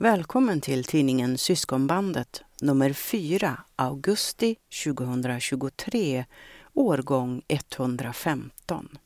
[0.00, 6.24] Välkommen till tidningen Syskonbandet nummer 4, augusti 2023,
[6.74, 8.98] årgång 115.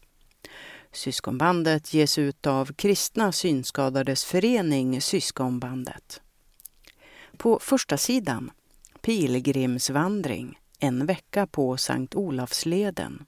[0.93, 6.21] Syskonbandet ges ut av Kristna Synskadades Förening Syskonbandet.
[7.37, 8.51] På första sidan
[9.01, 13.25] Pilgrimsvandring, en vecka på Sankt Olafsleden.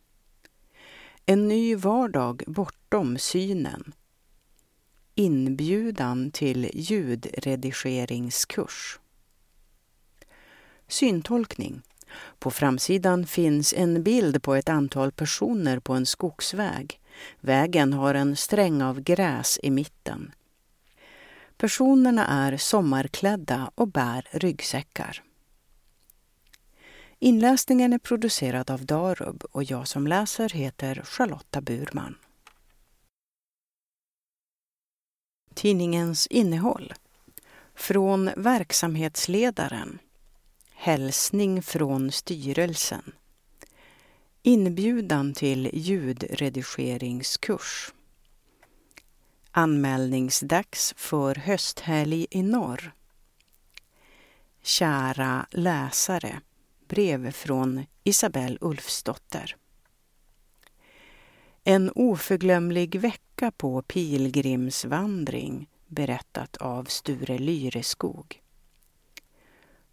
[1.27, 3.93] En ny vardag bortom synen
[5.17, 8.99] Inbjudan till ljudredigeringskurs.
[10.89, 11.83] Syntolkning.
[12.39, 17.01] På framsidan finns en bild på ett antal personer på en skogsväg.
[17.41, 20.33] Vägen har en sträng av gräs i mitten.
[21.57, 25.23] Personerna är sommarklädda och bär ryggsäckar.
[27.19, 32.17] Inläsningen är producerad av Darub och jag som läser heter Charlotta Burman.
[35.55, 36.93] Tidningens innehåll.
[37.75, 39.99] Från verksamhetsledaren.
[40.75, 43.13] Hälsning från styrelsen.
[44.43, 47.93] Inbjudan till ljudredigeringskurs.
[49.51, 52.93] Anmälningsdags för hösthelg i norr.
[54.63, 56.41] Kära läsare.
[56.89, 59.57] Brev från Isabelle Ulfsdotter.
[61.67, 68.43] En oförglömlig vecka på pilgrimsvandring berättat av Sture Lyreskog.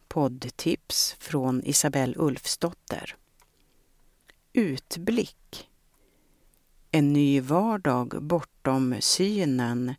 [0.07, 3.15] Poddtips från Isabelle Ulfsdotter.
[4.53, 5.69] Utblick.
[6.91, 9.95] En ny vardag bortom synen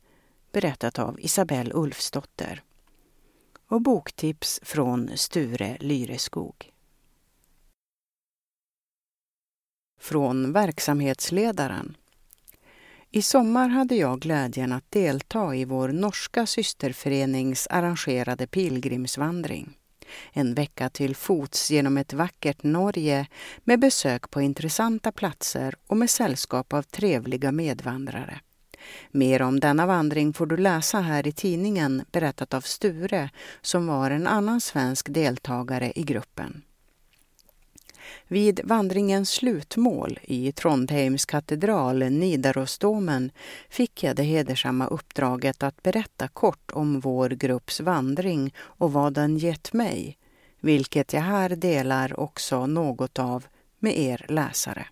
[0.52, 2.62] berättat av Isabelle Ulfsdotter.
[3.66, 6.71] Och boktips från Sture Lyreskog.
[10.02, 11.96] Från verksamhetsledaren.
[13.10, 19.76] I sommar hade jag glädjen att delta i vår norska systerförenings arrangerade pilgrimsvandring.
[20.32, 23.26] En vecka till fots genom ett vackert Norge
[23.64, 28.40] med besök på intressanta platser och med sällskap av trevliga medvandrare.
[29.10, 33.30] Mer om denna vandring får du läsa här i tidningen berättat av Sture
[33.60, 36.62] som var en annan svensk deltagare i gruppen.
[38.28, 43.30] Vid vandringens slutmål i Trondheims katedral, Nidarosdomen,
[43.68, 49.38] fick jag det hedersamma uppdraget att berätta kort om vår grupps vandring och vad den
[49.38, 50.18] gett mig,
[50.60, 53.46] vilket jag här delar också något av
[53.78, 54.86] med er läsare.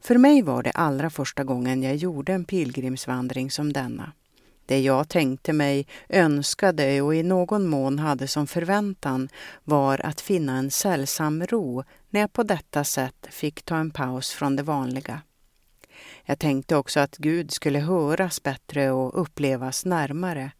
[0.00, 4.12] För mig var det allra första gången jag gjorde en pilgrimsvandring som denna.
[4.68, 9.28] Det jag tänkte mig, önskade och i någon mån hade som förväntan
[9.64, 14.30] var att finna en sällsam ro när jag på detta sätt fick ta en paus
[14.30, 15.22] från det vanliga.
[16.24, 20.50] Jag tänkte också att Gud skulle höras bättre och upplevas närmare.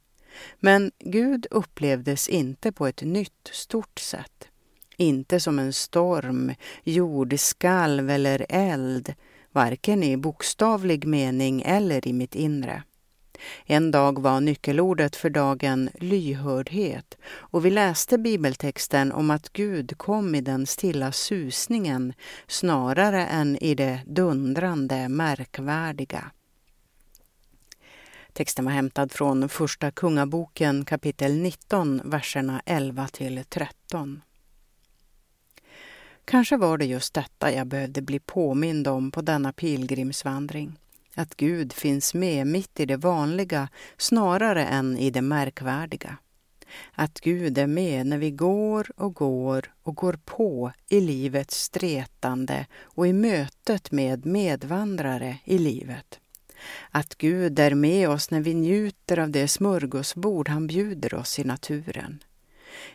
[0.61, 4.49] Men Gud upplevdes inte på ett nytt, stort sätt.
[4.97, 6.55] Inte som en storm,
[6.85, 9.15] jordskalv eller eld,
[9.53, 12.83] varken i bokstavlig mening eller i mitt inre.
[13.67, 20.35] En dag var nyckelordet för dagen lyhördhet och vi läste bibeltexten om att Gud kom
[20.35, 22.13] i den stilla susningen
[22.47, 26.31] snarare än i det dundrande märkvärdiga.
[28.33, 34.23] Texten var hämtad från Första Kungaboken kapitel 19, verserna 11 till 13.
[36.25, 40.79] Kanske var det just detta jag behövde bli påmind om på denna pilgrimsvandring
[41.19, 46.17] att Gud finns med mitt i det vanliga snarare än i det märkvärdiga.
[46.93, 52.67] Att Gud är med när vi går och går och går på i livets stretande
[52.83, 56.21] och i mötet med medvandrare i livet.
[56.91, 61.45] Att Gud är med oss när vi njuter av det smörgåsbord han bjuder oss i
[61.45, 62.19] naturen.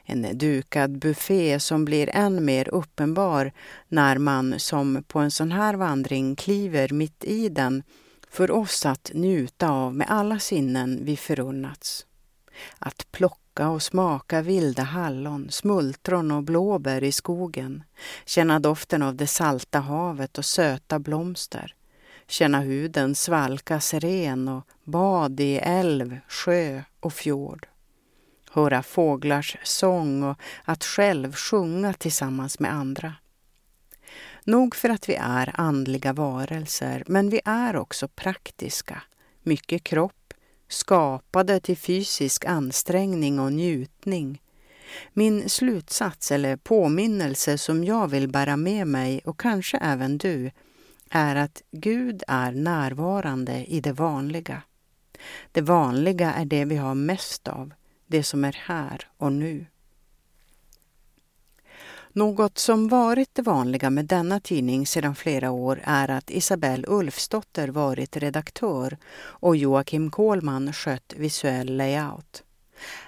[0.06, 3.52] En dukad buffé som blir än mer uppenbar
[3.88, 7.84] när man som på en sån här vandring kliver mitt i den
[8.34, 12.06] för oss att njuta av med alla sinnen vi förunnats.
[12.80, 17.84] Att plocka och smaka vilda hallon, smultron och blåbär i skogen,
[18.26, 21.76] känna doften av det salta havet och söta blomster,
[22.28, 27.68] känna huden svalkas ren och bad i älv, sjö och fjord.
[28.52, 33.14] Höra fåglars sång och att själv sjunga tillsammans med andra.
[34.46, 39.04] Nog för att vi är andliga varelser, men vi är också praktiska.
[39.44, 40.34] Mycket kropp,
[40.68, 44.42] skapade till fysisk ansträngning och njutning.
[45.14, 50.52] Min slutsats eller påminnelse som jag vill bära med mig och kanske även du
[51.10, 54.62] är att Gud är närvarande i det vanliga.
[55.52, 57.74] Det vanliga är det vi har mest av.
[58.08, 59.66] det som är här och nu.
[62.16, 67.68] Något som varit det vanliga med denna tidning sedan flera år är att Isabelle Ulfsdotter
[67.68, 72.44] varit redaktör och Joakim Kohlman skött visuell layout.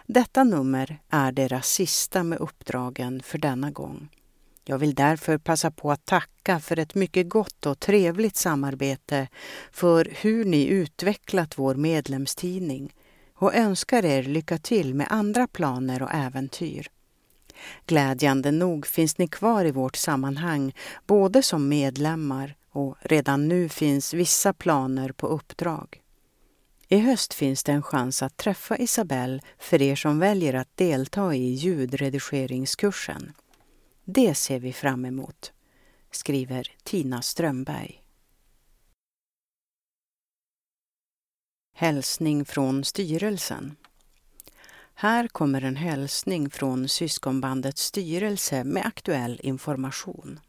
[0.05, 4.09] Detta nummer är deras sista med uppdragen för denna gång.
[4.63, 9.27] Jag vill därför passa på att tacka för ett mycket gott och trevligt samarbete
[9.71, 12.93] för hur ni utvecklat vår medlemstidning
[13.35, 16.89] och önskar er lycka till med andra planer och äventyr.
[17.85, 20.75] Glädjande nog finns ni kvar i vårt sammanhang,
[21.07, 26.01] både som medlemmar och redan nu finns vissa planer på uppdrag.
[26.87, 31.35] I höst finns det en chans att träffa Isabelle för er som väljer att delta
[31.35, 33.33] i ljudredigeringskursen.
[34.05, 35.53] Det ser vi fram emot,
[36.11, 38.01] skriver Tina Strömberg.
[41.73, 43.75] Hälsning från styrelsen.
[44.97, 50.39] Här kommer en hälsning från syskonbandets styrelse med aktuell information.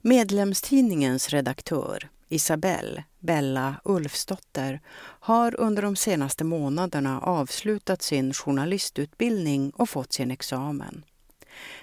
[0.00, 4.80] Medlemstidningens redaktör Isabelle Bella Ulfsdotter
[5.20, 11.04] har under de senaste månaderna avslutat sin journalistutbildning och fått sin examen.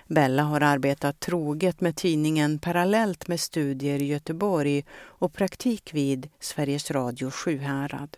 [0.08, 6.92] Bella har arbetat troget med tidningen parallellt med studier i Göteborg och praktik vid Sveriges
[6.92, 8.18] Radio Sjuhärad.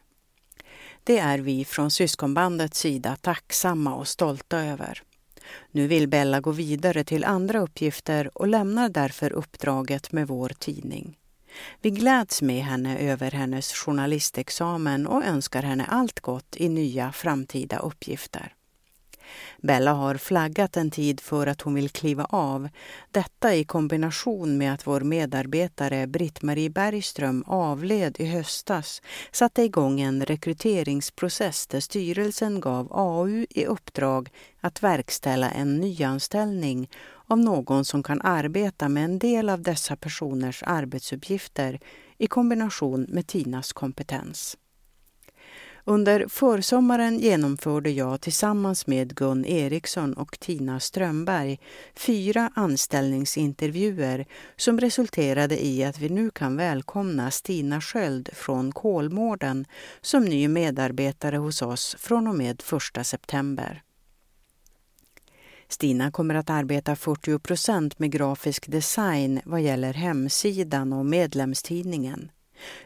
[1.07, 5.03] Det är vi från syskonbandets sida tacksamma och stolta över.
[5.71, 11.17] Nu vill Bella gå vidare till andra uppgifter och lämnar därför uppdraget med vår tidning.
[11.81, 17.77] Vi gläds med henne över hennes journalistexamen och önskar henne allt gott i nya framtida
[17.79, 18.53] uppgifter.
[19.61, 22.69] Bella har flaggat en tid för att hon vill kliva av.
[23.11, 29.01] Detta i kombination med att vår medarbetare Britt-Marie Bergström avled i höstas
[29.31, 34.29] satte igång en rekryteringsprocess där styrelsen gav AU i uppdrag
[34.61, 36.89] att verkställa en nyanställning
[37.27, 41.79] av någon som kan arbeta med en del av dessa personers arbetsuppgifter
[42.17, 44.57] i kombination med Tinas kompetens.
[45.87, 51.59] Under försommaren genomförde jag tillsammans med Gun Eriksson och Tina Strömberg
[51.95, 59.65] fyra anställningsintervjuer som resulterade i att vi nu kan välkomna Stina Sköld från Kolmården
[60.01, 62.63] som ny medarbetare hos oss från och med
[62.97, 63.83] 1 september.
[65.67, 72.29] Stina kommer att arbeta 40 procent med grafisk design vad gäller hemsidan och medlemstidningen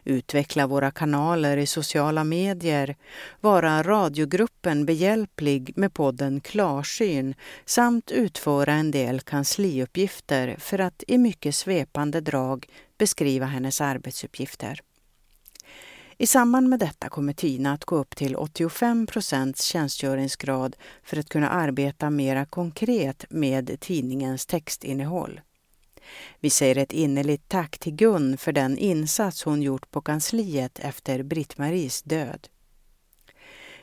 [0.04, 2.96] utveckla våra kanaler i sociala medier,
[3.42, 7.36] vara radiogruppen behjälplig med podden Klarsyn
[7.66, 12.66] samt utföra en del kansliuppgifter för att i mycket svepande drag
[12.98, 14.82] beskriva hennes arbetsuppgifter.
[16.22, 21.30] I samband med detta kommer Tina att gå upp till 85 procents tjänstgöringsgrad för att
[21.30, 25.42] kunna arbeta mera konkret med tidningens textinnehåll.
[26.40, 31.24] Vi säger ett innerligt tack till Gun för den insats hon gjort på kansliet efter
[31.24, 32.48] Britt-Maries död.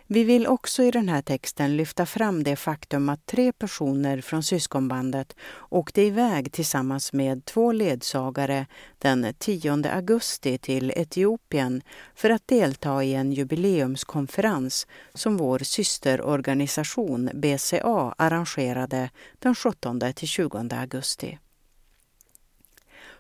[0.09, 4.43] Vi vill också i den här texten lyfta fram det faktum att tre personer från
[4.43, 5.37] syskonbandet
[5.71, 8.67] åkte iväg tillsammans med två ledsagare
[8.99, 11.83] den 10 augusti till Etiopien
[12.15, 20.69] för att delta i en jubileumskonferens som vår systerorganisation BCA arrangerade den 17 till 20
[20.73, 21.39] augusti.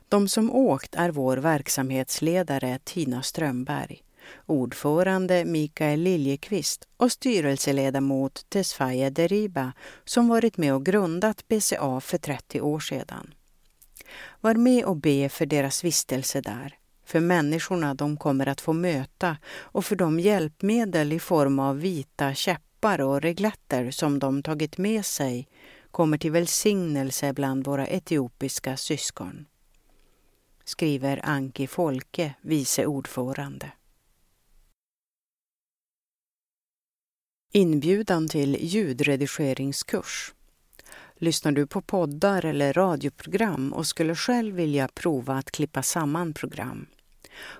[0.08, 4.02] De som åkt är vår verksamhetsledare Tina Strömberg,
[4.46, 9.72] ordförande Mikael Liljekvist och styrelseledamot Tesfaye Deriba
[10.04, 13.34] som varit med och grundat BCA för 30 år sedan.
[14.40, 19.36] Var med och be för deras vistelse där, för människorna de kommer att få möta
[19.56, 25.06] och för de hjälpmedel i form av vita käppar och regletter som de tagit med
[25.06, 25.48] sig
[25.90, 29.46] kommer till välsignelse bland våra etiopiska syskon
[30.68, 33.72] skriver Anki Folke, vice ordförande.
[37.52, 40.34] Inbjudan till ljudredigeringskurs.
[41.14, 46.86] Lyssnar du på poddar eller radioprogram och skulle själv vilja prova att klippa samman program?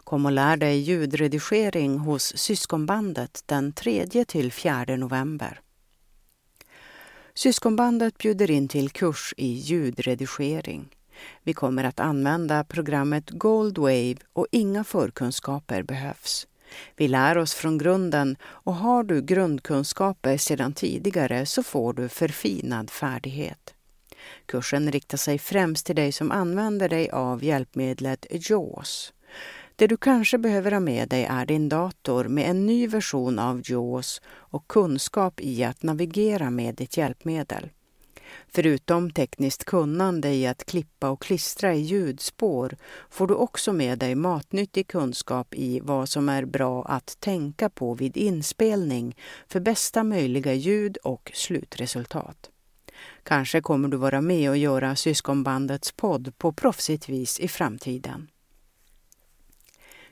[0.04, 5.60] Kom och lär dig ljudredigering hos Syskonbandet den 3 till 4 november.
[7.34, 10.95] Syskonbandet bjuder in till kurs i ljudredigering.
[11.42, 16.46] Vi kommer att använda programmet Goldwave och inga förkunskaper behövs.
[16.96, 22.90] Vi lär oss från grunden och har du grundkunskaper sedan tidigare så får du förfinad
[22.90, 23.74] färdighet.
[24.46, 29.12] Kursen riktar sig främst till dig som använder dig av hjälpmedlet JAWS.
[29.76, 33.62] Det du kanske behöver ha med dig är din dator med en ny version av
[33.64, 37.68] JAWS och kunskap i att navigera med ditt hjälpmedel.
[38.48, 42.76] Förutom tekniskt kunnande i att klippa och klistra i ljudspår
[43.10, 47.94] får du också med dig matnyttig kunskap i vad som är bra att tänka på
[47.94, 49.16] vid inspelning
[49.48, 52.50] för bästa möjliga ljud och slutresultat.
[53.22, 58.30] Kanske kommer du vara med och göra Syskonbandets podd på proffsigt vis i framtiden.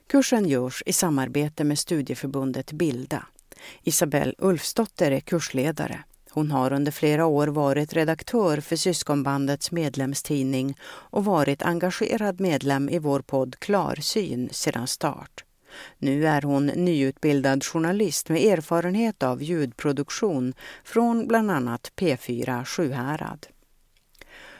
[0.07, 3.25] Kursen görs i samarbete med studieförbundet Bilda.
[3.83, 6.03] Isabelle Ulfsdotter är kursledare.
[6.35, 12.99] Hon har under flera år varit redaktör för Syskonbandets medlemstidning och varit engagerad medlem i
[12.99, 15.43] vår podd Klarsyn sedan start.
[15.97, 23.47] Nu är hon nyutbildad journalist med erfarenhet av ljudproduktion från bland annat P4 Sjuhärad.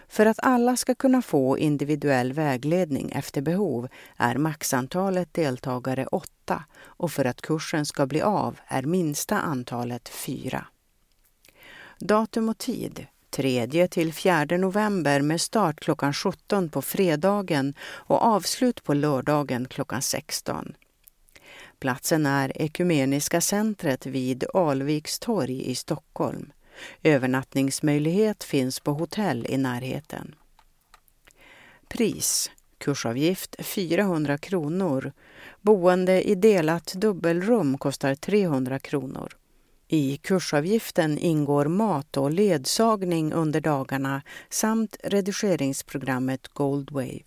[0.07, 7.11] För att alla ska kunna få individuell vägledning efter behov är maxantalet deltagare åtta och
[7.11, 10.65] för att kursen ska bli av är minsta antalet fyra.
[11.99, 18.83] Datum och tid 3 till 4 november med start klockan 17 på fredagen och avslut
[18.83, 20.75] på lördagen klockan 16.
[21.79, 26.51] Platsen är Ekumeniska centret vid Alviks torg i Stockholm.
[27.03, 30.35] Övernattningsmöjlighet finns på hotell i närheten.
[31.87, 35.11] Pris Kursavgift 400 kronor.
[35.61, 39.33] Boende i delat dubbelrum kostar 300 kronor.
[39.87, 47.23] I kursavgiften ingår mat och ledsagning under dagarna samt redigeringsprogrammet Goldwave.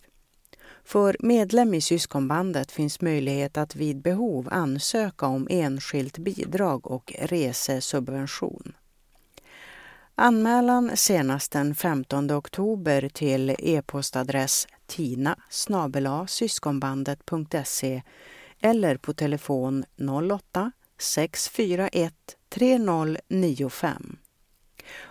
[0.83, 8.73] För medlem i syskonbandet finns möjlighet att vid behov ansöka om enskilt bidrag och resesubvention.
[10.15, 15.35] Anmälan senast den 15 oktober till e-postadress tina
[16.27, 18.01] syskonbandet.se
[18.61, 19.85] eller på telefon
[20.31, 22.13] 08 641
[22.49, 24.17] 3095.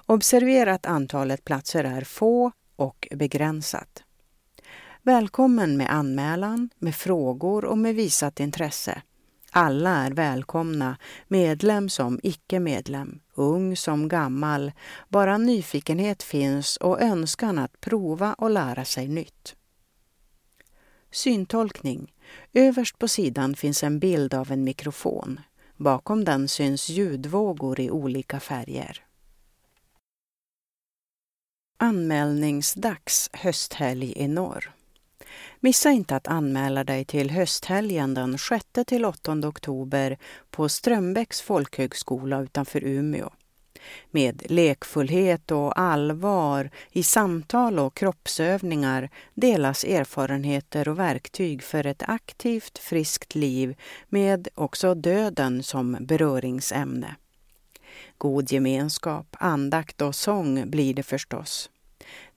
[0.07, 4.03] Observera att antalet platser är få och begränsat.
[5.03, 9.03] Välkommen med anmälan, med frågor och med visat intresse.
[9.51, 10.97] Alla är välkomna,
[11.29, 14.73] medlem som icke-medlem, ung som gammal.
[15.09, 19.55] Bara nyfikenhet finns och önskan att prova och lära sig nytt.
[21.11, 22.13] Syntolkning.
[22.53, 25.41] Överst på sidan finns en bild av en mikrofon.
[25.79, 29.05] Bakom den syns ljudvågor i olika färger.
[31.77, 34.73] Anmälningsdags hösthelg i norr.
[35.61, 40.19] Missa inte att anmäla dig till hösthelgen den 6 till 8 oktober
[40.51, 43.31] på Strömbäcks folkhögskola utanför Umeå.
[44.11, 52.79] Med lekfullhet och allvar i samtal och kroppsövningar delas erfarenheter och verktyg för ett aktivt,
[52.79, 53.77] friskt liv
[54.09, 57.15] med också döden som beröringsämne.
[58.19, 61.71] God gemenskap, andakt och sång blir det förstås.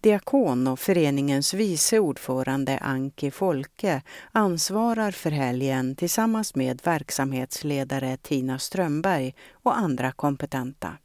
[0.01, 9.35] Diakon och föreningens vice ordförande Anki Folke ansvarar för helgen tillsammans med verksamhetsledare Tina Strömberg
[9.51, 10.97] och andra kompetenta.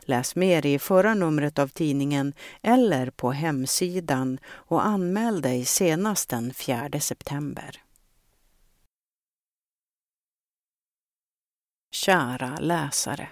[0.00, 2.32] Läs mer i förra numret av tidningen
[2.62, 7.82] eller på hemsidan och anmäl dig senast den 4 september.
[11.90, 13.28] Kära läsare.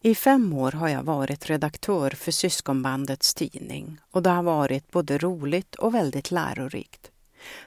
[0.00, 5.18] I fem år har jag varit redaktör för Syskonbandets tidning och det har varit både
[5.18, 7.10] roligt och väldigt lärorikt.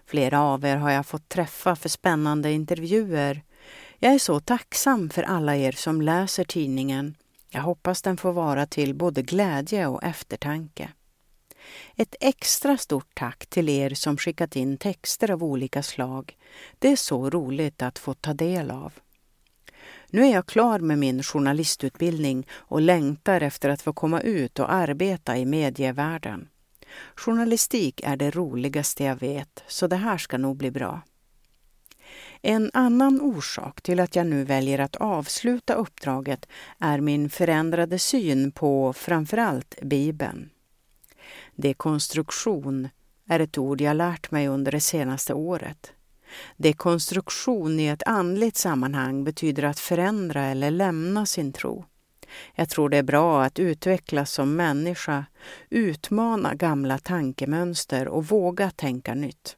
[0.06, 3.44] Flera av er har jag fått träffa för spännande intervjuer.
[4.00, 7.16] Jag är så tacksam för alla er som läser tidningen.
[7.54, 10.90] Jag hoppas den får vara till både glädje och eftertanke.
[11.96, 16.38] Ett extra stort tack till er som skickat in texter av olika slag.
[16.80, 18.94] Det är så roligt att få ta del av.
[20.10, 24.74] Nu är jag klar med min journalistutbildning och längtar efter att få komma ut och
[24.74, 26.48] arbeta i medievärlden.
[27.16, 31.02] Journalistik är det roligaste jag vet, så det här ska nog bli bra.
[32.42, 36.48] En annan orsak till att jag nu väljer att avsluta uppdraget
[36.80, 40.50] är min förändrade syn på framförallt Bibeln.
[41.56, 42.90] Dekonstruktion
[43.28, 45.94] är ett ord jag lärt mig under det senaste året.
[46.58, 51.86] Dekonstruktion i ett andligt sammanhang betyder att förändra eller lämna sin tro.
[52.56, 55.26] Jag tror det är bra att utvecklas som människa,
[55.70, 59.58] utmana gamla tankemönster och våga tänka nytt.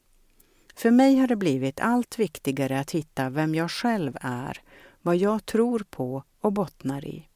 [0.76, 4.62] För mig har det blivit allt viktigare att hitta vem jag själv är,
[5.02, 7.28] vad jag tror på och bottnar i.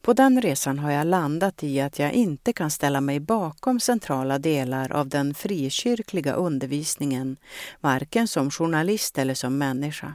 [0.00, 4.38] På den resan har jag landat i att jag inte kan ställa mig bakom centrala
[4.38, 7.36] delar av den frikyrkliga undervisningen,
[7.80, 10.14] varken som journalist eller som människa.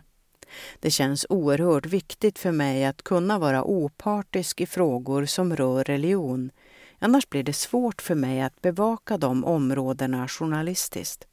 [0.80, 6.52] Det känns oerhört viktigt för mig att kunna vara opartisk i frågor som rör religion,
[7.00, 11.28] annars blir det svårt för mig att bevaka de områdena journalistiskt.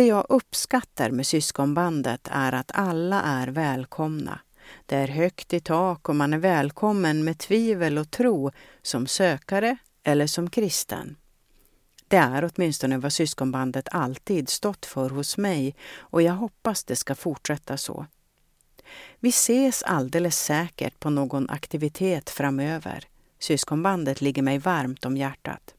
[0.00, 4.40] Det jag uppskattar med syskonbandet är att alla är välkomna
[4.86, 8.50] det är högt i tak och man är välkommen med tvivel och tro
[8.82, 11.16] som sökare eller som kristen.
[12.08, 17.14] Det är åtminstone vad syskonbandet alltid stått för hos mig och jag hoppas det ska
[17.14, 18.06] fortsätta så.
[19.18, 23.04] Vi ses alldeles säkert på någon aktivitet framöver.
[23.38, 25.74] Syskonbandet ligger mig varmt om hjärtat.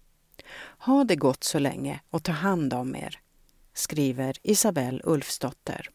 [0.78, 3.21] Ha det gott så länge och ta hand om er,
[3.82, 5.90] skriver Isabelle Ulfsdotter.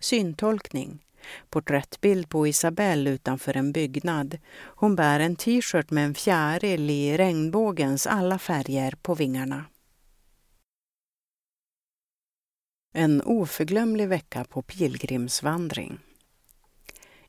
[0.00, 1.04] Syntolkning
[1.50, 4.38] Porträttbild på Isabelle utanför en byggnad.
[4.54, 9.64] Hon bär en t-shirt med en fjäril i regnbågens alla färger på vingarna.
[12.92, 15.98] En oförglömlig vecka på pilgrimsvandring.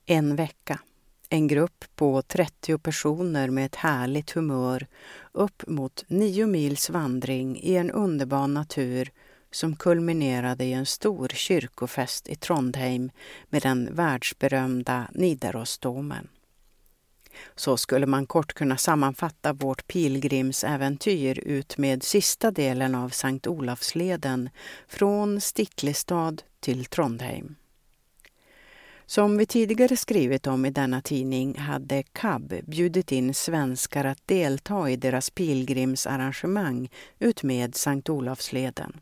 [0.06, 0.80] En vecka.
[1.30, 4.88] En grupp på 30 personer med ett härligt humör
[5.32, 9.12] upp mot nio mils vandring i en underbar natur
[9.52, 13.12] som kulminerade i en stor kyrkofest i Trondheim
[13.50, 16.28] med den världsberömda Nidarosdomen.
[17.56, 24.50] Så skulle man kort kunna sammanfatta vårt pilgrimsäventyr ut med sista delen av Sankt Olafsleden
[24.88, 27.56] från Stiklestad till Trondheim.
[29.06, 34.90] Som vi tidigare skrivit om i denna tidning hade KAB bjudit in svenskar att delta
[34.90, 36.90] i deras pilgrimsarrangemang
[37.20, 39.02] utmed Sankt Olafsleden.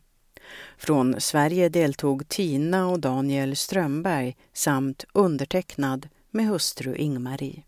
[0.78, 7.62] Från Sverige deltog Tina och Daniel Strömberg samt undertecknad med hustru Ingmarie.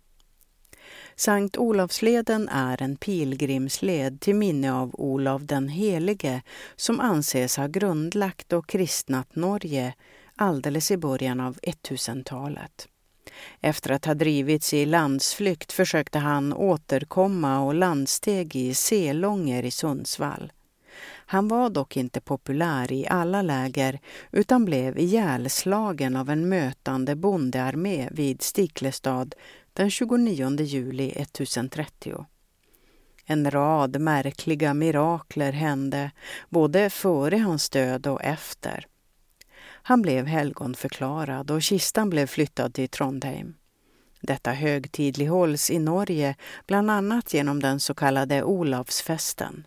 [1.16, 6.42] Sankt Olavsleden är en pilgrimsled till minne av Olav den helige
[6.76, 9.94] som anses ha grundlagt och kristnat Norge
[10.36, 12.88] alldeles i början av 1000-talet.
[13.60, 20.52] Efter att ha drivits i landsflykt försökte han återkomma och landsteg i Selånger i Sundsvall.
[21.32, 24.00] Han var dock inte populär i alla läger
[24.32, 29.34] utan blev ihjälslagen av en mötande bondearmé vid Stiklestad
[29.72, 32.26] den 29 juli 1030.
[33.24, 36.10] En rad märkliga mirakler hände
[36.48, 38.86] både före hans död och efter.
[39.64, 43.54] Han blev helgonförklarad och kistan blev flyttad till Trondheim.
[44.20, 49.66] Detta högtidlighålls i Norge bland annat genom den så kallade Olavsfesten.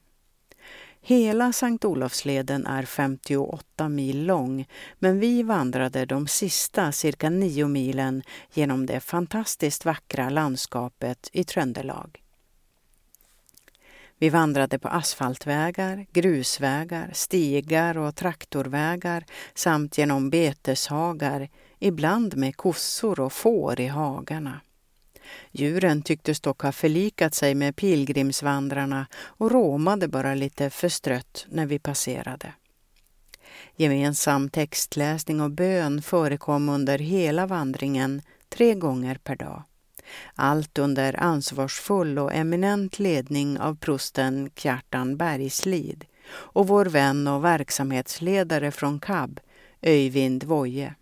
[1.07, 4.67] Hela Sankt Olofsleden är 58 mil lång
[4.99, 12.23] men vi vandrade de sista cirka nio milen genom det fantastiskt vackra landskapet i Tröndelag.
[14.17, 23.33] Vi vandrade på asfaltvägar, grusvägar, stigar och traktorvägar samt genom beteshagar, ibland med kossor och
[23.33, 24.61] får i hagarna.
[25.51, 31.79] Djuren tycktes dock ha förlikat sig med pilgrimsvandrarna och råmade bara lite förstrött när vi
[31.79, 32.53] passerade.
[33.75, 39.63] Gemensam textläsning och bön förekom under hela vandringen tre gånger per dag.
[40.35, 48.71] Allt under ansvarsfull och eminent ledning av prosten Kjartan Bergslid och vår vän och verksamhetsledare
[48.71, 49.39] från KAB,
[49.81, 50.95] Öyvind Voje.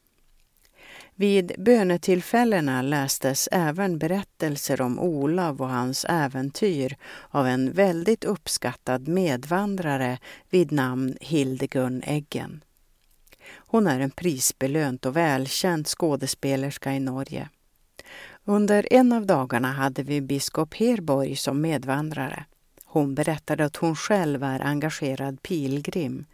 [1.15, 6.97] Vid bönetillfällena lästes även berättelser om Olav och hans äventyr
[7.29, 12.63] av en väldigt uppskattad medvandrare vid namn Hildegun Eggen.
[13.55, 17.49] Hon är en prisbelönt och välkänd skådespelerska i Norge.
[18.45, 22.45] Under en av dagarna hade vi biskop Herborg som medvandrare.
[22.85, 26.25] Hon berättade att hon själv är engagerad pilgrim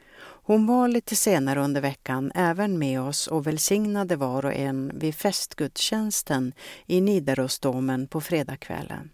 [0.50, 5.16] hon var lite senare under veckan även med oss och välsignade var och en vid
[5.16, 6.54] festgudstjänsten
[6.86, 9.10] i Nidarosdomen på fredagskvällen.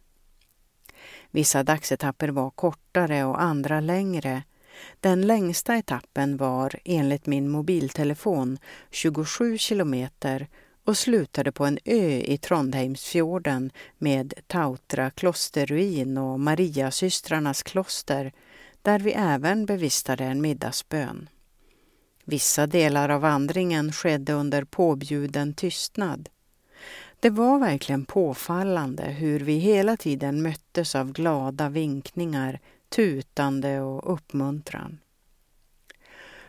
[1.31, 4.43] Vissa dagsetapper var kortare och andra längre.
[4.99, 8.57] Den längsta etappen var, enligt min mobiltelefon,
[8.91, 10.47] 27 kilometer
[10.85, 18.31] och slutade på en ö i Trondheimsfjorden med Tautra klosterruin och Mariasystrarnas kloster
[18.85, 21.29] där vi även bevistade en middagsbön.
[22.25, 26.29] Vissa delar av vandringen skedde under påbjuden tystnad.
[27.19, 34.99] Det var verkligen påfallande hur vi hela tiden möttes av glada vinkningar, tutande och uppmuntran.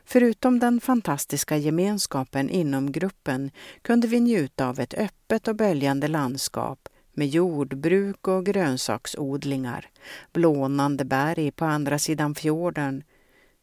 [0.05, 3.51] Förutom den fantastiska gemenskapen inom gruppen
[3.83, 9.88] kunde vi njuta av ett öppet och böljande landskap med jordbruk och grönsaksodlingar,
[10.33, 13.02] blånande berg på andra sidan fjorden,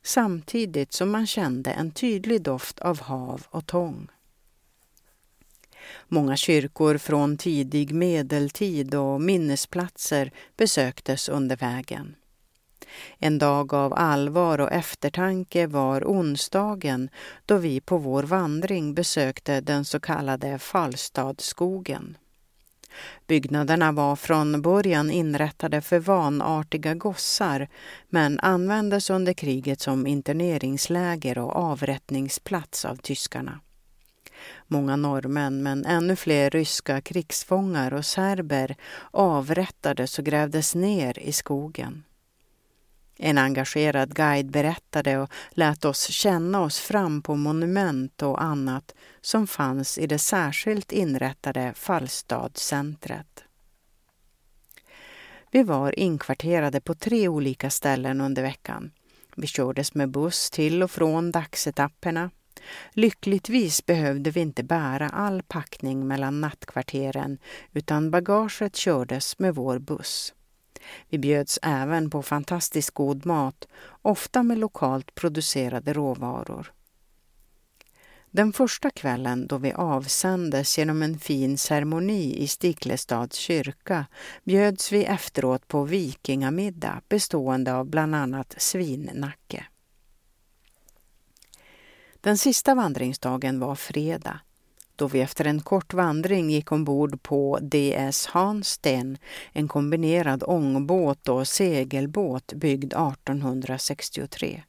[0.03, 4.07] samtidigt som man kände en tydlig doft av hav och tång.
[6.07, 12.15] Många kyrkor från tidig medeltid och minnesplatser besöktes under vägen.
[13.17, 17.09] En dag av allvar och eftertanke var onsdagen
[17.45, 22.17] då vi på vår vandring besökte den så kallade Fallstadsskogen.
[23.27, 27.67] Byggnaderna var från början inrättade för vanartiga gossar
[28.09, 33.59] men användes under kriget som interneringsläger och avrättningsplats av tyskarna.
[34.67, 38.75] Många norrmän, men ännu fler ryska krigsfångar och serber
[39.11, 42.03] avrättades och grävdes ner i skogen.
[43.25, 49.47] En engagerad guide berättade och lät oss känna oss fram på monument och annat som
[49.47, 53.43] fanns i det särskilt inrättade Fallstadscentret.
[55.51, 58.91] Vi var inkvarterade på tre olika ställen under veckan.
[59.35, 62.29] Vi kördes med buss till och från dagsetapperna.
[62.91, 67.37] Lyckligtvis behövde vi inte bära all packning mellan nattkvarteren
[67.73, 70.33] utan bagaget kördes med vår buss.
[71.09, 73.67] Vi bjöds även på fantastiskt god mat,
[74.01, 76.73] ofta med lokalt producerade råvaror.
[78.31, 84.05] Den första kvällen då vi avsändes genom en fin ceremoni i Stiklestads kyrka
[84.43, 89.65] bjöds vi efteråt på vikingamiddag bestående av bland annat svinnacke.
[92.21, 94.39] Den sista vandringsdagen var fredag
[94.95, 99.17] då vi efter en kort vandring gick ombord på DS Hansten,
[99.51, 104.63] en kombinerad ångbåt och segelbåt byggd 1863.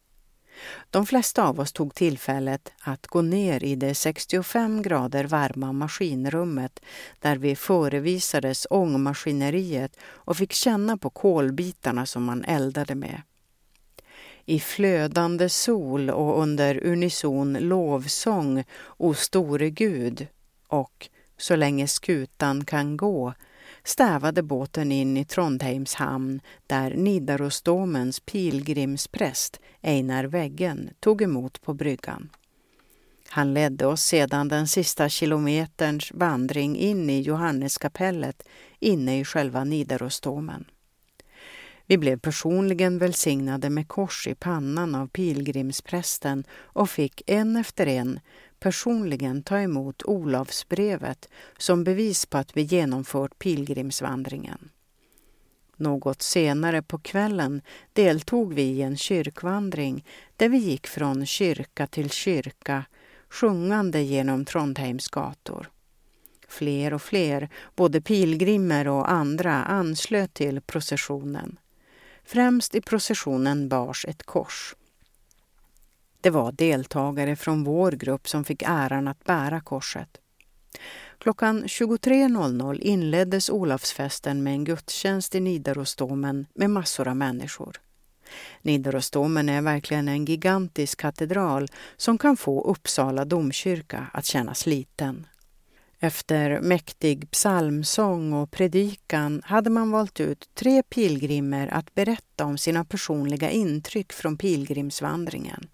[0.91, 6.81] De flesta av oss tog tillfället att gå ner i det 65 grader varma maskinrummet
[7.19, 13.23] där vi förevisades ångmaskineriet och fick känna på kolbitarna som man eldade med
[14.47, 18.65] i flödande sol och under unison lovsång,
[18.97, 20.27] O store Gud,
[20.69, 23.35] och Så länge skutan kan gå,
[23.85, 32.31] stävade båten in i Trondheims hamn där Nidarosdomens pilgrimspräst Einar Väggen tog emot på bryggan.
[33.29, 38.43] Han ledde oss sedan den sista kilometerns vandring in i Johanneskapellet
[38.81, 40.65] inne i själva Nidarosdomen.
[41.87, 48.21] Vi blev personligen välsignade med kors i pannan av pilgrimsprästen och fick en efter en
[48.61, 54.71] personligen ta emot Olavsbrevet som bevis på att vi genomfört pilgrimsvandringen.
[55.77, 60.05] Något senare på kvällen deltog vi i en kyrkvandring
[60.37, 62.85] där vi gick från kyrka till kyrka
[63.29, 65.71] sjungande genom Trondheims gator.
[66.49, 71.57] Fler och fler, både pilgrimer och andra, anslöt till processionen.
[72.25, 74.75] Främst i processionen bars ett kors.
[76.21, 80.09] Det var deltagare från vår grupp som fick äran att bära korset.
[81.19, 87.81] Klockan 23.00 inleddes Olafsfesten med en gudstjänst i Nidarosdomen med massor av människor.
[88.63, 95.27] Nidarosdomen är verkligen en gigantisk katedral som kan få Uppsala domkyrka att kännas liten.
[96.05, 102.85] Efter mäktig psalmsång och predikan hade man valt ut tre pilgrimer att berätta om sina
[102.85, 105.69] personliga intryck från pilgrimsvandringen.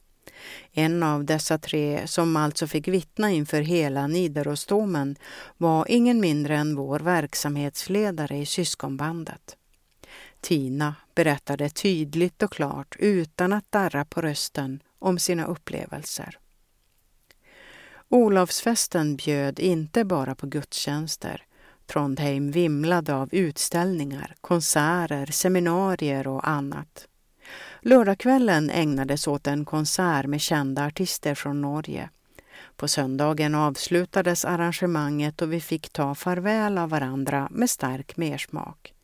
[0.73, 5.17] En av dessa tre, som alltså fick vittna inför hela Nidarosdomen,
[5.57, 9.57] var ingen mindre än vår verksamhetsledare i syskonbandet.
[10.41, 16.39] Tina berättade tydligt och klart, utan att darra på rösten, om sina upplevelser.
[18.13, 21.43] Olavsfesten bjöd inte bara på gudstjänster.
[21.87, 27.09] Trondheim vimlade av utställningar, konserter, seminarier och annat.
[27.81, 32.11] Lördagskvällen ägnades åt en konsert med kända artister från Norge.
[32.77, 38.95] På söndagen avslutades arrangemanget och vi fick ta farväl av varandra med stark mersmak.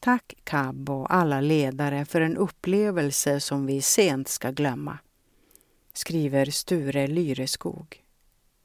[0.00, 4.98] Tack Cab och alla ledare för en upplevelse som vi sent ska glömma.
[5.94, 8.01] Skriver Sture Lyreskog.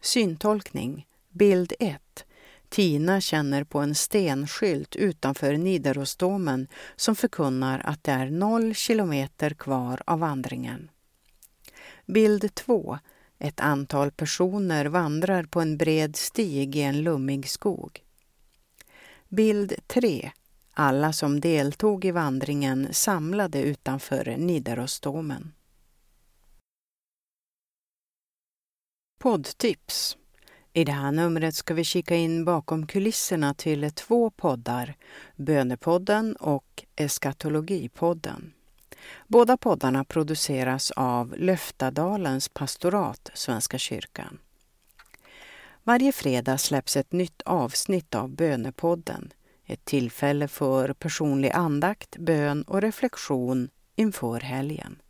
[0.01, 2.25] Syntolkning, bild 1.
[2.69, 10.01] Tina känner på en stenskylt utanför Nidarosdomen som förkunnar att det är noll kilometer kvar
[10.05, 10.89] av vandringen.
[12.05, 12.99] Bild 2.
[13.39, 18.03] Ett antal personer vandrar på en bred stig i en lummig skog.
[19.29, 20.31] Bild 3.
[20.73, 25.51] Alla som deltog i vandringen samlade utanför Nidarosdomen.
[29.19, 30.17] Poddtips
[30.73, 34.95] I det här numret ska vi kika in bakom kulisserna till två poddar,
[35.35, 38.53] Bönepodden och Eskatologipodden.
[39.27, 44.39] Båda poddarna produceras av Löftadalens pastorat, Svenska kyrkan.
[45.83, 49.33] Varje fredag släpps ett nytt avsnitt av Bönepodden.
[49.65, 55.01] Ett tillfälle för personlig andakt, bön och reflektion inför helgen.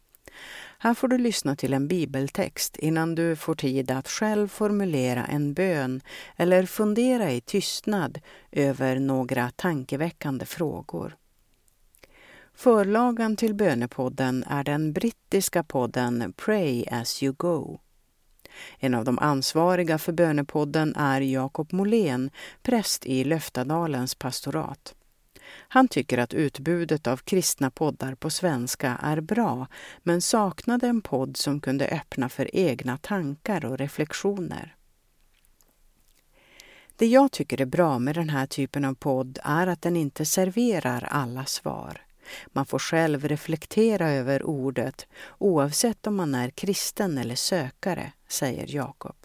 [0.79, 5.53] Här får du lyssna till en bibeltext innan du får tid att själv formulera en
[5.53, 6.01] bön
[6.35, 8.19] eller fundera i tystnad
[8.51, 11.15] över några tankeväckande frågor.
[12.53, 17.79] Förlagan till bönepodden är den brittiska podden Pray as you go.
[18.79, 22.29] En av de ansvariga för bönepodden är Jakob Molén,
[22.61, 24.95] präst i Löftadalens pastorat.
[25.69, 29.67] Han tycker att utbudet av kristna poddar på svenska är bra
[30.03, 34.75] men saknade en podd som kunde öppna för egna tankar och reflektioner.
[36.95, 40.25] Det jag tycker är bra med den här typen av podd är att den inte
[40.25, 42.01] serverar alla svar.
[42.47, 49.15] Man får själv reflektera över ordet oavsett om man är kristen eller sökare, säger Jakob.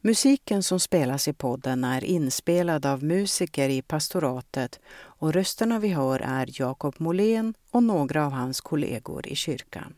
[0.00, 6.20] Musiken som spelas i podden är inspelad av musiker i pastoratet och rösterna vi hör
[6.20, 9.94] är Jakob Molén och några av hans kollegor i kyrkan.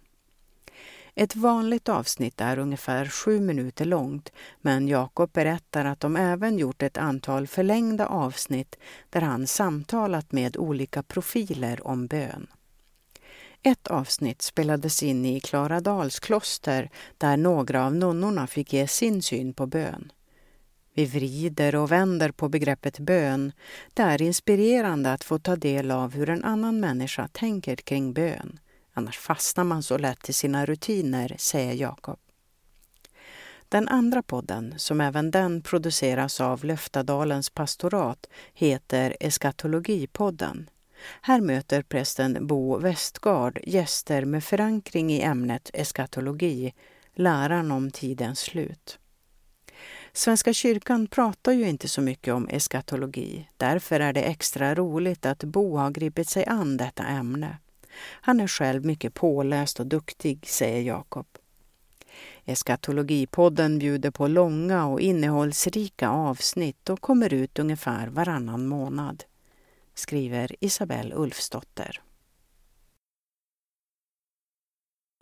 [1.14, 6.82] Ett vanligt avsnitt är ungefär sju minuter långt men Jakob berättar att de även gjort
[6.82, 8.76] ett antal förlängda avsnitt
[9.10, 12.46] där han samtalat med olika profiler om bön.
[13.62, 19.54] Ett avsnitt spelades in i Klaradals kloster där några av nunnorna fick ge sin syn
[19.54, 20.12] på bön.
[20.94, 23.52] Vi vrider och vänder på begreppet bön.
[23.94, 28.58] Det är inspirerande att få ta del av hur en annan människa tänker kring bön.
[28.94, 32.18] Annars fastnar man så lätt i sina rutiner, säger Jakob.
[33.68, 40.70] Den andra podden, som även den produceras av Löftadalens pastorat, heter Eskatologipodden.
[41.20, 46.74] Här möter prästen Bo Westgard gäster med förankring i ämnet eskatologi,
[47.14, 48.98] läran om tidens slut.
[50.12, 53.48] Svenska kyrkan pratar ju inte så mycket om eskatologi.
[53.56, 57.58] Därför är det extra roligt att Bo har gripit sig an detta ämne.
[58.02, 61.26] Han är själv mycket påläst och duktig, säger Jakob.
[62.44, 69.24] Eskatologipodden bjuder på långa och innehållsrika avsnitt och kommer ut ungefär varannan månad
[70.00, 72.02] skriver Isabelle Ulfsdotter.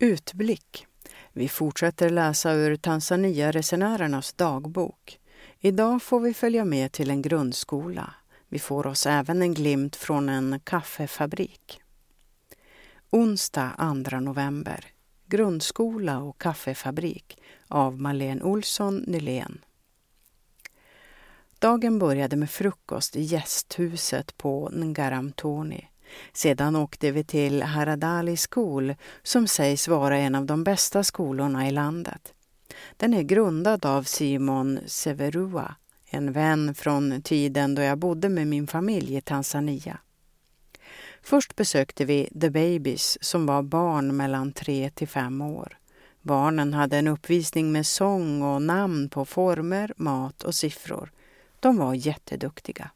[0.01, 0.87] Utblick.
[1.33, 5.19] Vi fortsätter läsa ur Tanzania-resenärernas dagbok.
[5.61, 8.14] Idag får vi följa med till en grundskola.
[8.49, 11.81] Vi får oss även en glimt från en kaffefabrik.
[13.11, 13.73] Onsdag
[14.11, 14.85] 2 november.
[15.27, 17.38] Grundskola och kaffefabrik
[17.69, 19.64] av Malene Olsson Nylén.
[21.59, 25.88] Dagen började med frukost i gästhuset på Ngaramtoni.
[26.33, 31.71] Sedan åkte vi till Haradali School som sägs vara en av de bästa skolorna i
[31.71, 32.33] landet.
[32.97, 35.75] Den är grundad av Simon Severua,
[36.11, 39.99] en vän från tiden då jag bodde med min familj i Tanzania.
[41.23, 45.79] Först besökte vi The Babies som var barn mellan tre till fem år.
[46.23, 51.12] Barnen hade en uppvisning med sång och namn på former, mat och siffror.
[51.61, 52.90] De var jätteduktiga.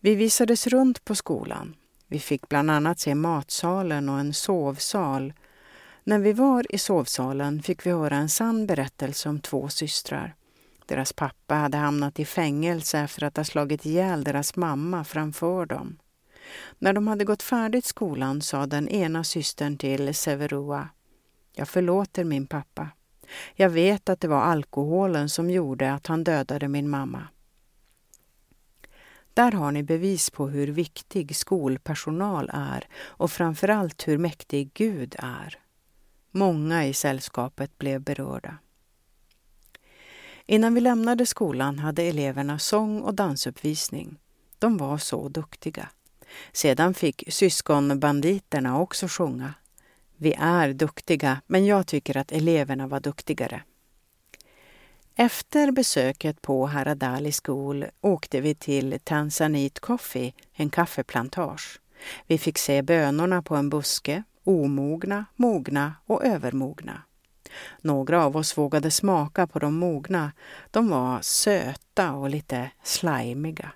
[0.00, 1.74] Vi visades runt på skolan.
[2.06, 5.32] Vi fick bland annat se matsalen och en sovsal.
[6.04, 10.34] När vi var i sovsalen fick vi höra en sann berättelse om två systrar.
[10.86, 15.98] Deras pappa hade hamnat i fängelse efter att ha slagit ihjäl deras mamma framför dem.
[16.78, 20.88] När de hade gått färdigt skolan sa den ena systern till Severua
[21.52, 22.88] Jag förlåter min pappa.
[23.54, 27.28] Jag vet att det var alkoholen som gjorde att han dödade min mamma.
[29.34, 35.58] Där har ni bevis på hur viktig skolpersonal är och framförallt hur mäktig Gud är.
[36.30, 38.58] Många i sällskapet blev berörda.
[40.46, 44.18] Innan vi lämnade skolan hade eleverna sång och dansuppvisning.
[44.58, 45.88] De var så duktiga.
[46.52, 49.54] Sedan fick syskonbanditerna också sjunga.
[50.16, 53.62] Vi är duktiga, men jag tycker att eleverna var duktigare.
[55.16, 61.80] Efter besöket på Haradali School åkte vi till Tanzanite Coffee, en kaffeplantage.
[62.26, 67.02] Vi fick se bönorna på en buske, omogna, mogna och övermogna.
[67.80, 70.32] Några av oss vågade smaka på de mogna.
[70.70, 73.72] De var söta och lite slimiga.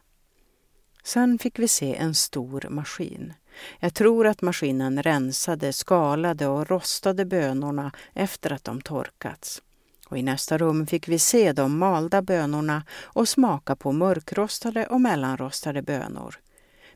[1.05, 3.35] Sen fick vi se en stor maskin.
[3.81, 9.63] Jag tror att maskinen rensade, skalade och rostade bönorna efter att de torkats.
[10.09, 15.01] Och I nästa rum fick vi se de malda bönorna och smaka på mörkrostade och
[15.01, 16.37] mellanrostade bönor.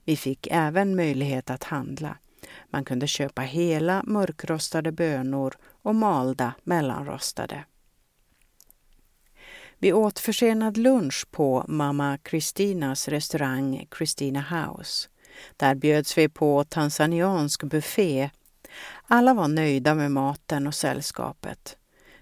[0.05, 2.16] Vi fick även möjlighet att handla.
[2.70, 7.64] Man kunde köpa hela mörkrostade bönor och malda mellanrostade.
[9.79, 15.09] Vi åt försenad lunch på mamma Kristinas restaurang Christina House.
[15.56, 18.30] Där bjöds vi på tanzaniansk buffé.
[19.06, 21.76] Alla var nöjda med maten och sällskapet.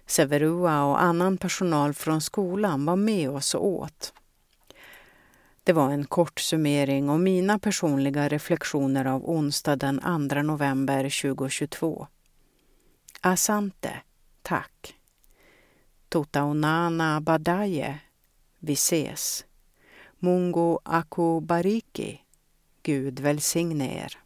[0.07, 4.13] Severua och annan personal från skolan var med oss och åt.
[5.65, 12.07] Det var en kort summering och mina personliga reflektioner av onsdag den 2 november 2022.
[13.21, 14.03] Asante,
[14.43, 14.95] tack.
[16.09, 17.99] Totaonana Badaye,
[18.59, 19.45] vi ses.
[20.19, 22.21] Mungo Akubariki,
[22.83, 24.19] Gud välsigne er.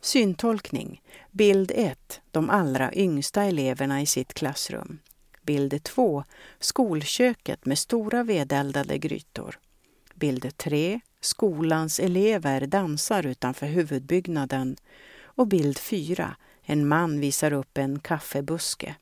[0.00, 1.02] Syntolkning.
[1.30, 2.20] Bild 1.
[2.30, 4.98] De allra yngsta eleverna i sitt klassrum.
[5.42, 6.24] Bild 2.
[6.58, 9.58] Skolköket med stora vedeldade grytor.
[10.14, 11.00] Bild 3.
[11.20, 14.76] Skolans elever dansar utanför huvudbyggnaden.
[15.24, 16.36] Och bild 4.
[16.62, 18.94] En man visar upp en kaffebuske.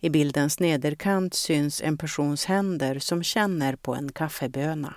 [0.00, 4.94] I bildens nederkant syns en persons händer som känner på en kaffeböna.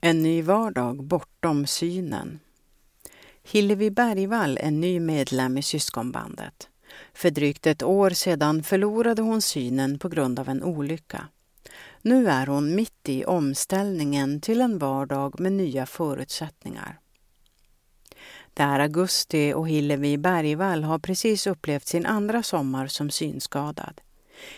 [0.00, 2.40] En ny vardag bortom synen.
[3.42, 6.68] Hillevi Bergvall är ny medlem i syskonbandet.
[7.14, 11.28] För drygt ett år sedan förlorade hon synen på grund av en olycka.
[12.02, 16.98] Nu är hon mitt i omställningen till en vardag med nya förutsättningar.
[18.54, 24.00] Det är augusti och Hillevi Bergvall har precis upplevt sin andra sommar som synskadad.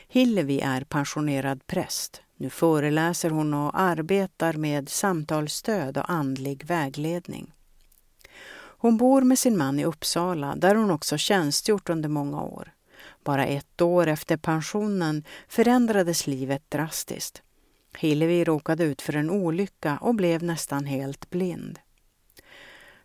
[0.09, 2.23] Hillevi är pensionerad präst.
[2.41, 7.53] Nu föreläser hon och arbetar med samtalsstöd och andlig vägledning.
[8.53, 12.73] Hon bor med sin man i Uppsala där hon också tjänstgjort under många år.
[13.25, 17.43] Bara ett år efter pensionen förändrades livet drastiskt.
[17.99, 21.79] Hillevi råkade ut för en olycka och blev nästan helt blind.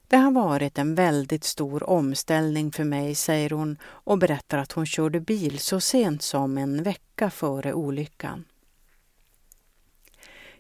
[0.07, 4.85] Det har varit en väldigt stor omställning för mig, säger hon och berättar att hon
[4.85, 8.45] körde bil så sent som en vecka före olyckan.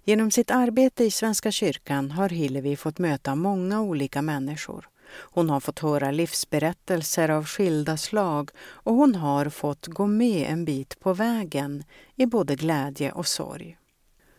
[0.07, 4.89] Genom sitt arbete i Svenska kyrkan har Hillevi fått möta många olika människor.
[5.09, 10.65] Hon har fått höra livsberättelser av skilda slag och hon har fått gå med en
[10.65, 11.83] bit på vägen
[12.15, 13.77] i både glädje och sorg.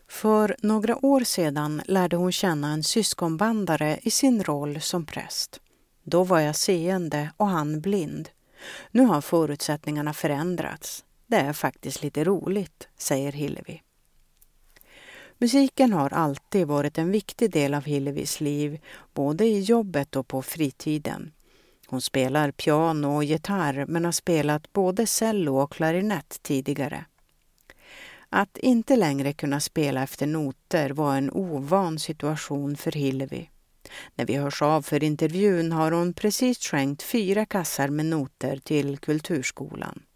[0.09, 5.61] För några år sedan lärde hon känna en syskonbandare i sin roll som präst.
[6.03, 8.29] Då var jag seende och han blind.
[8.91, 11.05] Nu har förutsättningarna förändrats.
[11.27, 13.81] Det är faktiskt lite roligt, säger Hillevi.
[15.39, 18.79] Musiken har alltid varit en viktig del av Hillevis liv,
[19.13, 21.31] både i jobbet och på fritiden.
[21.87, 27.05] Hon spelar piano och gitarr men har spelat både cello och klarinett tidigare.
[28.29, 33.49] Att inte längre kunna spela efter noter var en ovan situation för Hillevi.
[34.15, 38.97] När vi hörs av för intervjun har hon precis skänkt fyra kassar med noter till
[38.97, 40.06] Kulturskolan.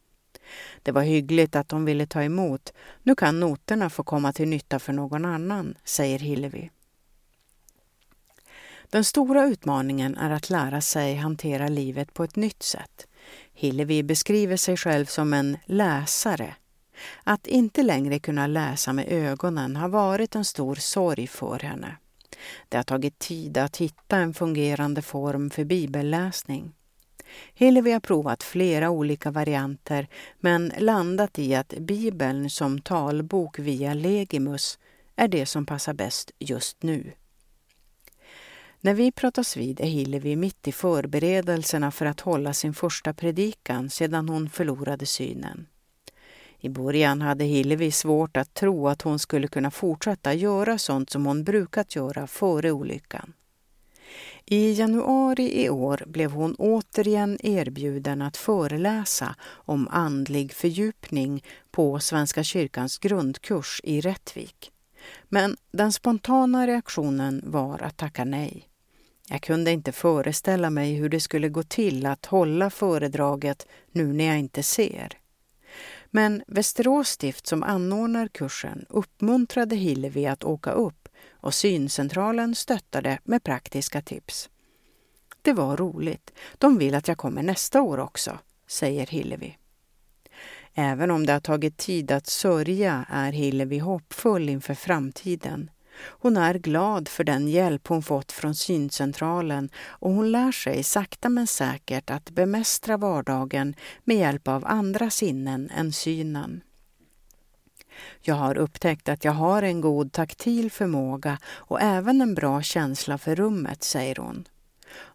[0.84, 2.74] Det var hyggligt att de ville ta emot.
[3.04, 6.70] Nu kan noterna få komma till nytta för någon annan, säger Hillevi.
[8.90, 13.08] Den stora utmaningen är att lära sig hantera livet på ett nytt sätt.
[13.54, 16.56] Hillevi beskriver sig själv som en läsare.
[17.24, 21.98] Att inte längre kunna läsa med ögonen har varit en stor sorg för henne.
[22.70, 26.74] Det har tagit tid att hitta en fungerande form för bibelläsning.
[27.54, 30.08] Hillevi har provat flera olika varianter
[30.40, 34.80] men landat i att Bibeln som talbok via Legimus
[35.16, 37.14] är det som passar bäst just nu.
[38.84, 43.90] När vi pratas vid är Hillevi mitt i förberedelserna för att hålla sin första predikan
[43.90, 45.68] sedan hon förlorade synen.
[46.60, 51.26] I början hade Hillevi svårt att tro att hon skulle kunna fortsätta göra sånt som
[51.26, 53.34] hon brukat göra före olyckan.
[54.46, 62.44] I januari i år blev hon återigen erbjuden att föreläsa om andlig fördjupning på Svenska
[62.44, 64.72] kyrkans grundkurs i Rättvik.
[65.30, 68.68] Men den spontana reaktionen var att tacka nej.
[69.28, 74.26] Jag kunde inte föreställa mig hur det skulle gå till att hålla föredraget nu när
[74.26, 75.18] jag inte ser.
[76.10, 81.01] Men Västerås stift som anordnar kursen uppmuntrade Hillevi att åka upp
[81.42, 84.50] och syncentralen stöttade med praktiska tips.
[85.42, 86.34] Det var roligt.
[86.58, 89.58] De vill att jag kommer nästa år också, säger Hillevi.
[90.74, 95.70] Även om det har tagit tid att sörja är Hillevi hoppfull inför framtiden.
[96.02, 101.30] Hon är glad för den hjälp hon fått från syncentralen och hon lär sig sakta
[101.30, 106.62] men säkert att bemästra vardagen med hjälp av andra sinnen än synen.
[108.22, 113.18] Jag har upptäckt att jag har en god taktil förmåga och även en bra känsla
[113.18, 114.48] för rummet, säger hon.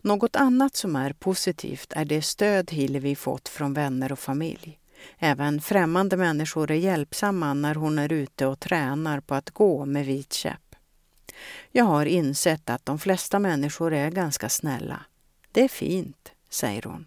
[0.00, 4.78] Något annat som är positivt är det stöd Hillevi fått från vänner och familj.
[5.18, 10.06] Även främmande människor är hjälpsamma när hon är ute och tränar på att gå med
[10.06, 10.76] vit käpp.
[11.72, 15.00] Jag har insett att de flesta människor är ganska snälla.
[15.52, 17.06] Det är fint, säger hon.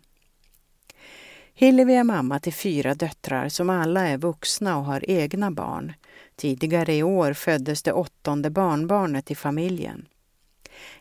[1.60, 5.93] Hillevi är mamma till fyra döttrar som alla är vuxna och har egna barn.
[6.36, 10.07] Tidigare i år föddes det åttonde barnbarnet i familjen.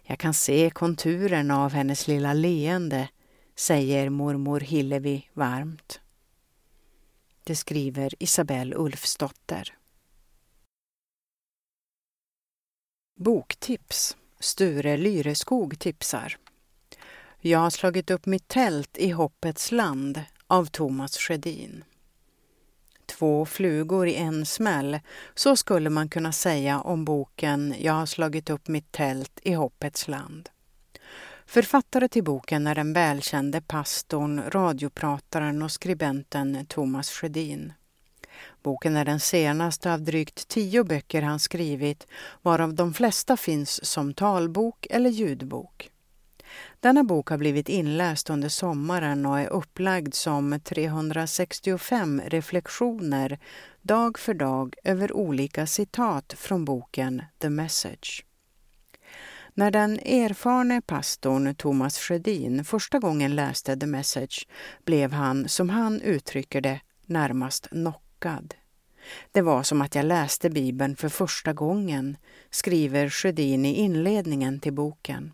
[0.02, 3.08] Jag kan se konturerna av hennes lilla leende,
[3.56, 6.00] säger mormor Hillevi varmt.
[7.44, 9.74] Det skriver Isabelle Ulfsdotter.
[13.16, 14.16] Boktips.
[14.40, 16.36] Sture Lyreskog tipsar.
[17.40, 21.84] Jag har slagit upp mitt tält i hoppets land av Thomas Sjödin.
[23.06, 25.00] Två flugor i en smäll,
[25.34, 30.08] så skulle man kunna säga om boken Jag har slagit upp mitt tält i hoppets
[30.08, 30.48] land.
[31.46, 37.72] Författare till boken är den välkände pastorn, radioprataren och skribenten Thomas Sjödin.
[38.62, 42.06] Boken är den senaste av drygt tio böcker han skrivit,
[42.42, 45.90] varav de flesta finns som talbok eller ljudbok.
[46.80, 53.38] Denna bok har blivit inläst under sommaren och är upplagd som 365 reflektioner
[53.82, 58.24] dag för dag över olika citat från boken The Message.
[59.54, 64.48] När den erfarne pastorn Thomas Sjödin första gången läste The Message
[64.84, 68.54] blev han, som han uttrycker det, närmast knockad.
[69.32, 72.16] Det var som att jag läste Bibeln för första gången,
[72.50, 75.32] skriver Sjödin i inledningen till boken.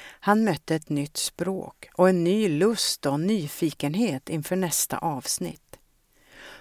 [0.00, 5.78] Han mötte ett nytt språk och en ny lust och nyfikenhet inför nästa avsnitt.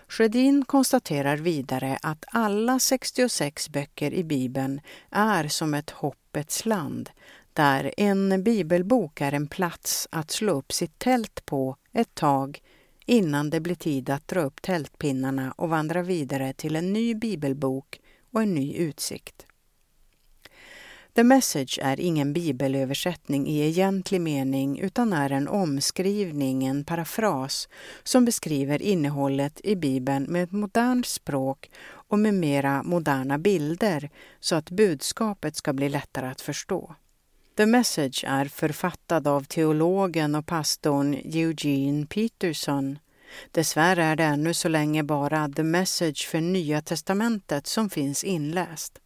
[0.07, 7.09] Sjödin konstaterar vidare att alla 66 böcker i Bibeln är som ett hoppets land,
[7.53, 12.61] där en bibelbok är en plats att slå upp sitt tält på ett tag
[13.05, 17.99] innan det blir tid att dra upp tältpinnarna och vandra vidare till en ny bibelbok
[18.31, 19.45] och en ny utsikt.
[21.13, 27.69] The Message är ingen bibelöversättning i egentlig mening utan är en omskrivning, en parafras
[28.03, 34.09] som beskriver innehållet i Bibeln med ett modernt språk och med mera moderna bilder
[34.39, 36.95] så att budskapet ska bli lättare att förstå.
[37.57, 42.99] The Message är författad av teologen och pastorn Eugene Peterson.
[43.51, 48.99] Dessvärre är det ännu så länge bara The Message för Nya testamentet som finns inläst.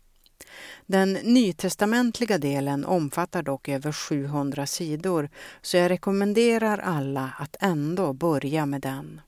[0.85, 5.29] Den nytestamentliga delen omfattar dock över 700 sidor
[5.61, 9.21] så jag rekommenderar alla att ändå börja med den.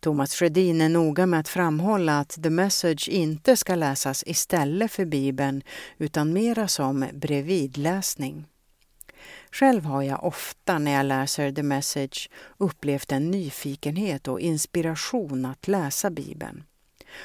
[0.00, 5.04] Thomas Sjödin är noga med att framhålla att The Message inte ska läsas istället för
[5.04, 5.62] Bibeln
[5.98, 8.46] utan mera som bredvidläsning.
[9.50, 15.68] Själv har jag ofta när jag läser The Message upplevt en nyfikenhet och inspiration att
[15.68, 16.64] läsa Bibeln.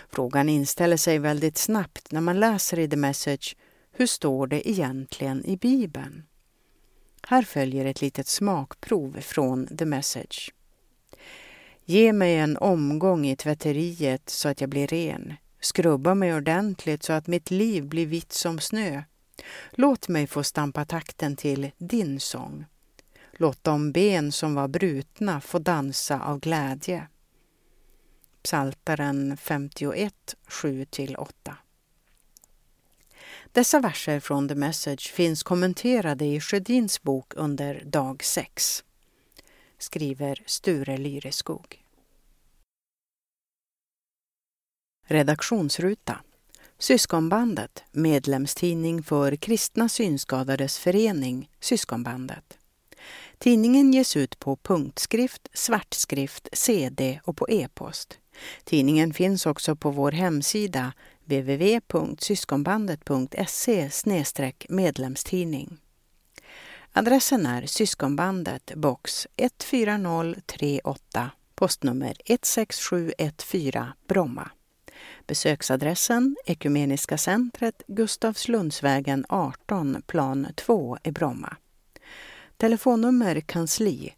[0.10, 3.56] Frågan inställer sig väldigt snabbt när man läser i The Message,
[3.92, 6.24] hur står det egentligen i Bibeln?
[7.28, 10.54] Här följer ett litet smakprov från The Message.
[11.86, 15.34] Ge mig en omgång i tvätteriet så att jag blir ren.
[15.60, 19.04] Skrubba mig ordentligt så att mitt liv blir vitt som snö.
[19.72, 22.66] Låt mig få stampa takten till din sång.
[23.32, 27.08] Låt de ben som var brutna få dansa av glädje.
[28.44, 31.28] Psaltaren 51, 7-8.
[33.52, 38.84] Dessa verser från The Message finns kommenterade i Sjödins bok under dag 6,
[39.78, 41.84] skriver Sture Lyreskog.
[45.08, 46.20] Redaktionsruta
[46.78, 52.58] Syskonbandet, medlemstidning för Kristna Synskadades Förening, Syskonbandet.
[53.38, 58.20] Tidningen ges ut på punktskrift, svartskrift, CD och på e-post.
[58.64, 60.94] Tidningen finns också på vår hemsida
[61.26, 63.90] www.syskonbandet.se
[64.70, 65.78] medlemstidning.
[66.94, 69.28] Adressen är Syskonbandet, box
[69.60, 74.50] 14038, postnummer 16714, Bromma.
[75.28, 81.58] Besöksadressen Ekumeniska centret, Gustavslundsvägen 18, plan 2 i Bromma.
[82.58, 84.14] Telefonnummer kansli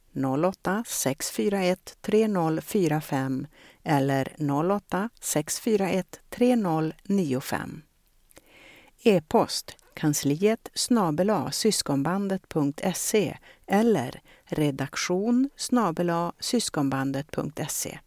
[0.46, 3.48] 08 641 3045
[3.86, 4.36] eller
[4.72, 7.82] 08 641 3095.
[9.04, 18.00] E-post kansliet snabela syskonbandet.se eller redaktion snabela syskonbandet.se.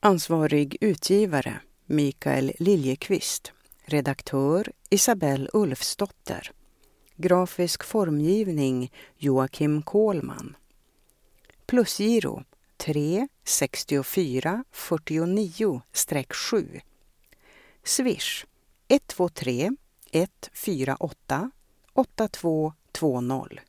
[0.00, 3.52] Ansvarig utgivare Mikael Liljekvist.
[3.84, 6.50] Redaktör Isabelle Ulfsdotter.
[7.16, 10.56] Grafisk formgivning Joakim Kohlman.
[11.66, 12.42] Plusgiro
[12.78, 16.82] 3 64 49 7.
[17.82, 18.46] Swish
[18.88, 19.70] 123
[20.12, 21.50] 148
[21.94, 23.67] 8220